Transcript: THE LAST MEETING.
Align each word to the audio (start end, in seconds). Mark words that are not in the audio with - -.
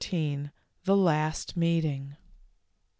THE 0.85 0.97
LAST 0.97 1.55
MEETING. 1.55 2.15